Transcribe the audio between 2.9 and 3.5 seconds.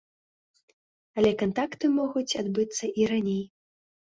і раней.